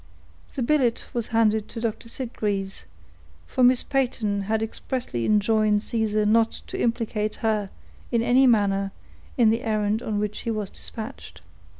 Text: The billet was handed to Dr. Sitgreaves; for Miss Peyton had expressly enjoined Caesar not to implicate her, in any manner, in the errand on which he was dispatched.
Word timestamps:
The 0.55 0.63
billet 0.63 1.07
was 1.13 1.27
handed 1.27 1.69
to 1.69 1.79
Dr. 1.79 2.09
Sitgreaves; 2.09 2.85
for 3.45 3.61
Miss 3.63 3.83
Peyton 3.83 4.41
had 4.49 4.63
expressly 4.63 5.25
enjoined 5.27 5.83
Caesar 5.83 6.25
not 6.25 6.51
to 6.65 6.81
implicate 6.81 7.35
her, 7.45 7.69
in 8.11 8.23
any 8.23 8.47
manner, 8.47 8.93
in 9.37 9.51
the 9.51 9.61
errand 9.61 10.01
on 10.01 10.17
which 10.17 10.39
he 10.39 10.49
was 10.49 10.71
dispatched. 10.71 11.41